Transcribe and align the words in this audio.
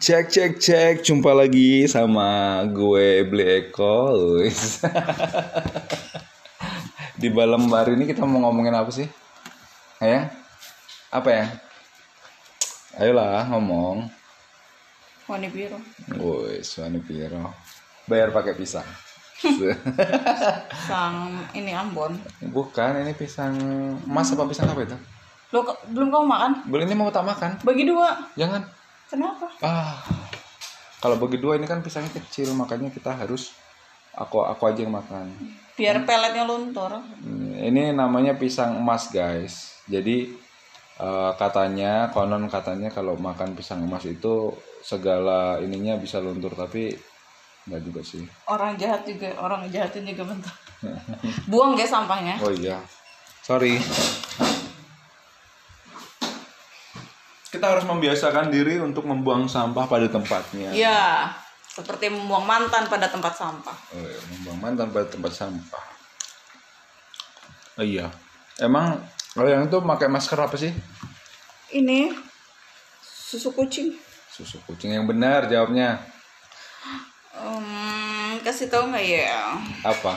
Cek 0.00 0.32
cek 0.32 0.52
cek, 0.56 0.94
jumpa 1.04 1.28
lagi 1.36 1.84
sama 1.84 2.64
gue 2.72 3.20
Bli 3.28 3.68
Eko. 3.68 4.16
Di 7.20 7.28
malam 7.28 7.68
hari 7.68 8.00
ini 8.00 8.08
kita 8.08 8.24
mau 8.24 8.48
ngomongin 8.48 8.72
apa 8.72 8.88
sih? 8.88 9.04
Ya? 10.00 10.32
Apa 11.12 11.28
ya? 11.28 11.44
Ayolah 12.96 13.44
ngomong. 13.52 14.08
Wani 15.28 15.52
biru. 15.52 15.76
Wis, 16.16 16.80
Wani 16.80 17.04
Piro. 17.04 17.52
Bayar 18.08 18.32
pakai 18.32 18.56
pisang. 18.56 18.88
Sang 20.88 21.44
ini 21.52 21.76
Ambon. 21.76 22.16
Bukan, 22.40 23.04
ini 23.04 23.12
pisang 23.12 23.52
emas 24.08 24.32
apa 24.32 24.48
pisang 24.48 24.64
apa 24.64 24.80
itu? 24.80 24.96
Lo 25.52 25.60
belum 25.92 26.08
kamu 26.08 26.24
makan? 26.24 26.52
Belum 26.72 26.88
ini 26.88 26.96
mau 26.96 27.12
tak 27.12 27.28
makan. 27.28 27.60
Bagi 27.60 27.84
dua. 27.84 28.32
Jangan. 28.40 28.79
Kenapa? 29.10 29.50
Ah. 29.58 29.98
Kalau 31.02 31.16
bagi 31.18 31.42
dua 31.42 31.58
ini 31.58 31.66
kan 31.66 31.82
pisangnya 31.82 32.14
kecil, 32.14 32.54
makanya 32.54 32.92
kita 32.94 33.10
harus 33.10 33.50
aku 34.14 34.46
aku 34.46 34.70
aja 34.70 34.86
yang 34.86 34.94
makan. 34.94 35.32
Biar 35.74 36.04
peletnya 36.04 36.44
luntur. 36.46 36.92
Hmm, 36.94 37.56
Ini 37.56 37.96
namanya 37.96 38.36
pisang 38.36 38.78
emas, 38.78 39.08
guys. 39.10 39.80
Jadi 39.88 40.30
eh, 41.00 41.32
katanya 41.40 42.12
konon 42.12 42.46
katanya 42.52 42.92
kalau 42.92 43.16
makan 43.16 43.56
pisang 43.56 43.82
emas 43.82 44.04
itu 44.06 44.52
segala 44.84 45.58
ininya 45.58 45.96
bisa 45.96 46.20
luntur, 46.20 46.52
tapi 46.52 46.92
nggak 47.64 47.82
juga 47.82 48.00
sih. 48.04 48.22
Orang 48.46 48.76
jahat 48.76 49.08
juga, 49.08 49.32
orang 49.40 49.66
jahatin 49.72 50.04
juga 50.04 50.22
bentar. 50.28 50.54
Buang 51.50 51.74
guys 51.74 51.90
sampahnya. 51.90 52.36
Oh 52.44 52.52
iya. 52.52 52.76
Sorry. 53.40 53.80
Kita 57.60 57.76
harus 57.76 57.84
membiasakan 57.84 58.48
diri 58.48 58.80
untuk 58.80 59.04
membuang 59.04 59.44
sampah 59.44 59.84
pada 59.84 60.08
tempatnya. 60.08 60.72
Iya. 60.72 61.28
Seperti 61.68 62.08
membuang 62.08 62.48
mantan 62.48 62.88
pada 62.88 63.04
tempat 63.12 63.36
sampah. 63.36 63.76
Oh, 63.92 64.00
iya, 64.00 64.16
membuang 64.32 64.58
mantan 64.64 64.88
pada 64.88 65.04
tempat 65.04 65.28
sampah. 65.36 65.84
Oh, 67.76 67.84
iya. 67.84 68.08
Emang 68.56 68.96
kalau 69.36 69.52
yang 69.52 69.68
itu 69.68 69.76
pakai 69.76 70.08
masker 70.08 70.40
apa 70.40 70.56
sih? 70.56 70.72
Ini 71.76 72.16
susu 73.04 73.52
kucing. 73.52 73.92
Susu 74.32 74.56
kucing 74.64 74.96
yang 74.96 75.04
benar 75.04 75.44
jawabnya. 75.44 76.00
Hmm, 77.36 78.40
kasih 78.40 78.72
tau 78.72 78.88
nggak 78.88 79.04
ya? 79.04 79.60
Apa? 79.84 80.16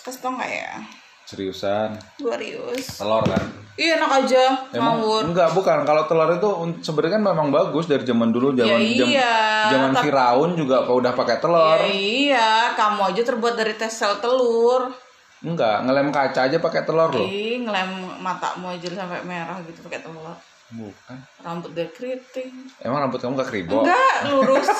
Kasih 0.00 0.16
tau 0.24 0.32
nggak 0.32 0.48
ya? 0.48 0.80
Seriusan? 1.28 2.00
Glorious. 2.16 2.96
Telur 2.96 3.20
kan? 3.28 3.63
Iya 3.74 3.98
enak 3.98 4.10
aja. 4.22 4.70
Emang 4.70 5.02
Ngawur. 5.02 5.34
enggak 5.34 5.50
bukan 5.50 5.82
kalau 5.82 6.06
telur 6.06 6.30
itu 6.30 6.46
sebenarnya 6.78 7.18
kan 7.18 7.22
memang 7.26 7.50
bagus 7.50 7.90
dari 7.90 8.06
zaman 8.06 8.30
dulu 8.30 8.54
zaman 8.54 8.70
Ya 8.70 8.78
iya, 8.78 9.34
zaman 9.66 9.90
tapi- 9.90 10.06
Firaun 10.06 10.54
juga 10.54 10.86
kalau 10.86 11.02
udah 11.02 11.10
pakai 11.10 11.42
telur. 11.42 11.82
Ya, 11.82 11.90
iya, 11.90 12.50
kamu 12.78 13.10
aja 13.10 13.22
terbuat 13.26 13.58
dari 13.58 13.74
sel 13.90 14.22
telur. 14.22 14.94
Enggak, 15.42 15.82
ngelem 15.84 16.14
kaca 16.14 16.46
aja 16.46 16.56
pakai 16.62 16.86
telur 16.86 17.10
loh. 17.10 17.26
Ih, 17.26 17.66
ngelem 17.66 17.90
matamu 18.22 18.70
aja 18.70 18.86
sampai 18.94 19.26
merah 19.26 19.58
gitu 19.66 19.82
pakai 19.82 20.06
telur. 20.06 20.38
Bukan. 20.70 21.18
Rambut 21.42 21.74
dia 21.74 21.90
keriting. 21.90 22.70
Emang 22.80 23.04
rambut 23.04 23.20
kamu 23.20 23.36
gak 23.36 23.50
kribo? 23.50 23.82
Enggak, 23.82 24.30
lurus. 24.30 24.70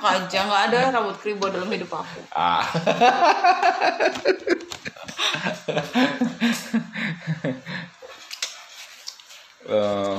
aja 0.00 0.48
nggak 0.48 0.72
ada 0.72 0.96
rambut 0.96 1.12
kribo 1.20 1.52
dalam 1.52 1.68
hidup 1.68 1.92
aku. 1.92 2.24
Ah. 2.32 2.64
Eh, 9.70 10.16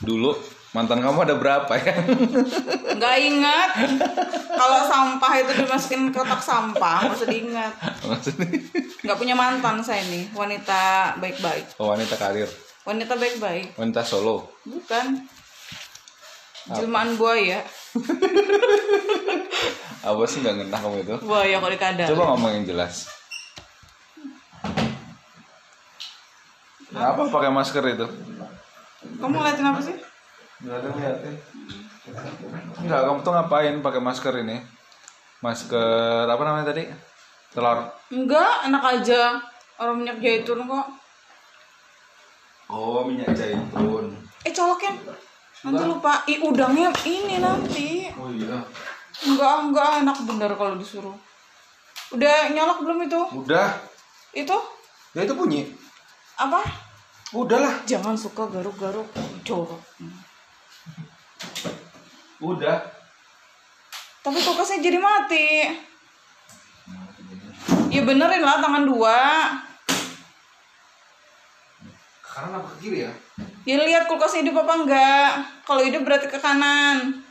dulu 0.00 0.36
mantan 0.70 1.00
kamu 1.00 1.18
ada 1.24 1.34
berapa 1.34 1.72
ya? 1.74 1.94
Nggak 3.00 3.16
ingat. 3.18 3.70
Kalau 4.50 4.80
sampah 4.84 5.32
itu 5.34 5.52
dimasukin 5.56 6.12
ke 6.12 6.20
kotak 6.20 6.38
sampah, 6.38 7.00
nggak 7.02 7.16
usah 7.16 7.28
diingat. 7.28 7.72
Maksudnya 8.04 8.46
Nggak 9.00 9.16
punya 9.16 9.32
mantan 9.32 9.80
saya 9.80 10.04
nih, 10.04 10.28
wanita 10.30 11.16
baik-baik. 11.16 11.80
oh, 11.80 11.88
wanita 11.88 12.14
karir, 12.14 12.44
Wanita 12.84 13.16
baik-baik, 13.16 13.72
wanita 13.74 14.04
solo. 14.04 14.52
bukan. 14.62 15.24
Jelmaan 16.70 17.16
buaya. 17.16 17.64
Apa 20.02 20.22
sih 20.24 20.38
nggak 20.38 20.54
ngena 20.54 20.76
kamu 20.76 20.96
itu? 21.02 21.16
Buaya 21.24 21.56
kok 21.56 21.72
dikadang. 21.72 22.08
Coba 22.12 22.24
ngomong 22.30 22.50
yang 22.54 22.66
jelas. 22.68 23.08
Kenapa 26.84 27.22
pakai 27.26 27.50
masker 27.50 27.84
itu? 27.88 28.06
Kamu 29.00 29.32
ngeliatin 29.32 29.64
apa 29.64 29.80
sih? 29.80 29.96
Enggak 30.60 30.76
ada 30.84 30.88
liatin. 30.92 31.34
Enggak, 32.84 33.00
kamu 33.08 33.18
tuh 33.24 33.32
ngapain 33.32 33.74
pakai 33.80 34.00
masker 34.00 34.34
ini? 34.44 34.60
Masker 35.40 36.28
apa 36.28 36.42
namanya 36.44 36.68
tadi? 36.68 36.84
Telur. 37.50 37.88
Enggak, 38.12 38.68
enak 38.68 38.84
aja. 38.84 39.40
Orang 39.80 40.04
minyak 40.04 40.20
zaitun 40.20 40.68
kok. 40.68 40.86
Oh, 42.68 43.00
minyak 43.08 43.32
zaitun. 43.32 44.12
Eh 44.44 44.52
colokin. 44.52 44.94
Nanti 45.64 45.82
lupa. 45.84 46.20
Ih 46.28 46.44
udangnya 46.44 46.92
ini 47.08 47.40
nanti. 47.40 48.12
Oh 48.16 48.28
iya. 48.28 48.60
Enggak, 49.24 49.54
enggak 49.64 49.88
enak 50.04 50.16
bener 50.28 50.52
kalau 50.56 50.76
disuruh. 50.76 51.16
Udah 52.12 52.52
nyolok 52.52 52.84
belum 52.84 52.98
itu? 53.08 53.20
Udah. 53.44 53.68
Itu 54.36 54.56
Ya 55.10 55.26
itu 55.26 55.34
bunyi. 55.34 55.66
apa? 56.38 56.62
Udahlah. 57.30 57.86
Jangan 57.86 58.18
suka 58.18 58.50
garuk-garuk 58.50 59.06
jorok. 59.46 59.78
Udah. 62.42 62.82
Tapi 64.20 64.38
kulkasnya 64.42 64.82
jadi 64.82 64.98
mati. 64.98 65.48
Ya 67.90 68.02
benerin 68.02 68.42
lah 68.42 68.58
tangan 68.58 68.84
dua. 68.86 69.18
Karena 72.22 72.62
apa 72.62 72.68
ke 72.74 72.76
kiri 72.86 72.98
ya? 73.06 73.12
Ya 73.68 73.76
lihat 73.78 74.10
kulkasnya 74.10 74.46
hidup 74.46 74.66
apa 74.66 74.72
enggak. 74.82 75.30
Kalau 75.62 75.82
hidup 75.86 76.02
berarti 76.02 76.26
ke 76.26 76.38
kanan. 76.42 77.22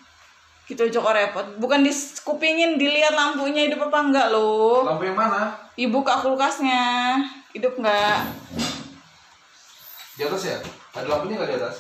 Gitu 0.70 0.86
aja 0.86 1.02
kok 1.02 1.16
repot. 1.16 1.46
Bukan 1.58 1.82
di 1.82 1.92
kupingin 2.22 2.78
dilihat 2.78 3.18
lampunya 3.18 3.66
hidup 3.66 3.90
apa 3.90 4.00
enggak 4.06 4.28
loh. 4.32 4.86
Lampu 4.86 5.10
yang 5.10 5.18
mana? 5.18 5.58
Ibu 5.76 5.92
buka 5.92 6.22
kulkasnya. 6.22 7.18
Hidup 7.52 7.82
enggak? 7.82 8.30
Di 10.20 10.28
atas 10.28 10.44
ya? 10.44 10.60
Ada 11.00 11.08
lampunya 11.08 11.40
nggak 11.40 11.48
di 11.48 11.56
atas? 11.64 11.76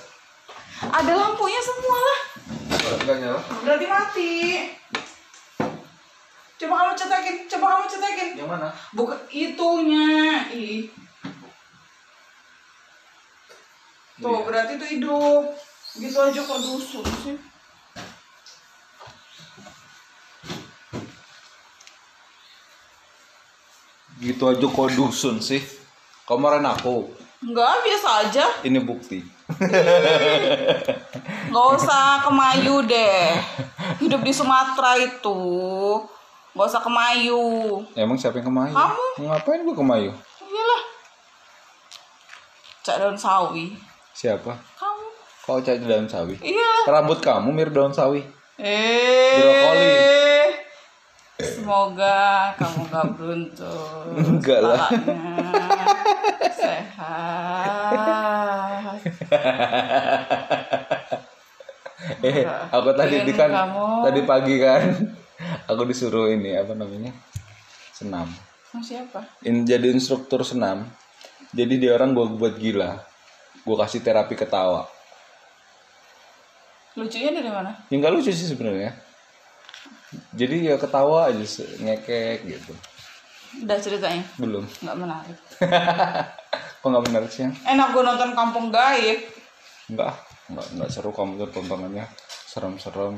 Ada 0.80 1.12
lampunya 1.12 1.60
semua 1.60 1.98
lah. 2.00 2.20
Oh, 2.72 2.96
Enggak 3.04 3.18
nyala. 3.20 3.42
Berarti 3.68 3.86
mati. 3.92 4.34
Coba 6.56 6.74
kamu 6.80 6.94
cetekin, 6.96 7.36
coba 7.52 7.66
kamu 7.68 7.86
cetekin. 7.92 8.30
Yang 8.40 8.48
mana? 8.48 8.68
Bukan 8.96 9.20
itunya. 9.28 10.08
Ih. 10.56 10.88
Tuh, 14.24 14.32
Iya. 14.32 14.40
berarti 14.48 14.72
itu 14.80 14.86
hidup. 14.88 15.44
Gitu 16.00 16.16
aja 16.16 16.40
kok 16.40 16.60
dusun 16.64 17.04
sih. 17.20 17.36
Gitu 24.24 24.44
aja 24.48 24.64
kok 24.64 24.90
dusun 24.96 25.44
sih. 25.44 25.60
Kemarin 26.24 26.64
aku. 26.64 27.20
Enggak, 27.40 27.88
biasa 27.88 28.10
aja. 28.28 28.46
Ini 28.68 28.84
bukti. 28.84 29.24
Nggak 31.50 31.68
usah 31.80 32.20
kemayu 32.28 32.84
deh. 32.84 33.40
Hidup 34.04 34.20
di 34.28 34.36
Sumatera 34.36 35.00
itu. 35.00 35.40
Nggak 36.52 36.68
usah 36.68 36.84
kemayu. 36.84 37.40
Emang 37.96 38.20
siapa 38.20 38.44
yang 38.44 38.52
kemayu? 38.52 38.76
Kamu. 38.76 39.06
Ngapain 39.24 39.64
gua 39.64 39.76
kemayu? 39.80 40.12
Iyalah. 40.44 40.82
Cak 42.84 42.96
daun 43.00 43.16
sawi. 43.16 43.72
Siapa? 44.12 44.52
Kamu. 44.76 45.08
Kau 45.48 45.64
cari 45.64 45.80
daun 45.80 46.12
sawi. 46.12 46.36
Iya. 46.44 46.92
Rambut 46.92 47.24
kamu 47.24 47.56
mirip 47.56 47.72
daun 47.72 47.96
sawi. 47.96 48.20
Eh. 48.60 49.40
Brokoli. 49.40 49.96
Semoga 51.40 52.52
kamu 52.60 52.92
gak 52.92 53.08
beruntung. 53.16 54.12
Enggak 54.36 54.60
lah. 54.60 54.92
Eh, 62.20 62.44
aku 62.48 62.90
tadi 62.96 63.16
di 63.28 63.34
kan 63.36 63.52
Kamu. 63.52 64.04
tadi 64.08 64.22
pagi 64.28 64.56
kan 64.60 64.82
aku 65.72 65.82
disuruh 65.88 66.32
ini 66.32 66.56
apa 66.56 66.76
namanya? 66.76 67.12
Senam. 67.96 68.28
Sama 68.72 68.84
siapa? 68.84 69.20
In, 69.44 69.64
jadi 69.64 69.92
instruktur 69.92 70.44
senam. 70.44 70.88
Jadi 71.56 71.80
dia 71.80 71.96
orang 71.96 72.16
gua 72.16 72.28
buat 72.28 72.56
gila. 72.60 73.04
Gua 73.64 73.76
kasih 73.84 74.04
terapi 74.04 74.36
ketawa. 74.36 74.88
Lucunya 76.96 77.32
dari 77.32 77.52
mana? 77.52 77.72
Ya 77.88 77.96
nggak 78.00 78.14
lucu 78.16 78.32
sih 78.32 78.48
sebenarnya. 78.52 78.96
Jadi 80.36 80.72
ya 80.72 80.76
ketawa 80.76 81.32
aja 81.32 81.46
ngekek 81.80 82.38
gitu. 82.48 82.74
Udah 83.64 83.80
ceritanya? 83.80 84.24
Belum. 84.40 84.64
Nggak 84.84 84.98
menarik. 84.98 85.38
Kok 86.80 86.88
nggak 86.88 87.04
menarik 87.06 87.30
sih? 87.30 87.46
Enak 87.66 87.88
gue 87.92 88.02
nonton 88.02 88.30
Kampung 88.32 88.70
Gaib. 88.70 89.20
Enggak, 89.90 90.14
enggak, 90.48 90.66
enggak 90.72 90.90
seru 90.90 91.10
kamu 91.10 91.38
tuh 91.38 91.48
tontonannya. 91.52 92.06
serem-serem 92.46 93.14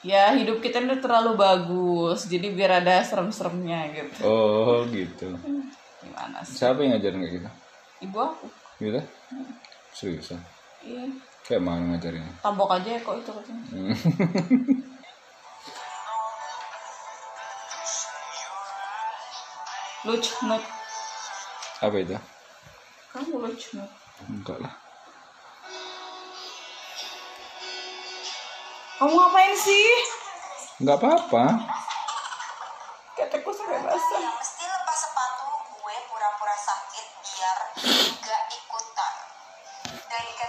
Ya 0.00 0.30
hidup 0.32 0.58
kita 0.58 0.78
ini 0.78 0.98
terlalu 0.98 1.34
bagus, 1.34 2.24
jadi 2.24 2.46
biar 2.50 2.70
ada 2.78 3.02
serem-seremnya 3.02 3.90
gitu. 3.92 4.18
oh 4.22 4.82
gitu 4.88 5.28
Gimana 5.98 6.38
sih? 6.42 6.54
siapa 6.56 6.80
yang 6.80 6.94
ngajarin 6.94 7.18
kayak 7.18 7.32
gitu 7.36 7.48
Ibu 8.02 8.16
aku. 8.16 8.46
gitu 8.78 8.98
seriusan 9.92 10.38
Iya. 10.80 11.02
kayak 11.42 11.60
mana 11.60 11.82
ngajarinnya 11.92 12.30
Tambok 12.38 12.70
aja 12.72 12.88
ya 12.88 12.98
kok 12.98 13.14
itu 13.16 13.30
katanya. 13.30 13.62
Hmm. 13.68 13.94
Lucu 20.04 20.30
nut. 20.46 20.62
Apa 21.78 21.96
itu 21.96 22.18
Kamu 23.08 23.38
lucu 23.38 23.78
enggak 24.28 24.58
lah 24.58 24.74
Kamu 28.98 29.14
ngapain 29.14 29.54
sih? 29.54 29.86
enggak 30.82 30.98
apa-apa 30.98 31.44
Ketekku 33.14 33.50
sampai 33.50 33.82
basah. 33.82 34.57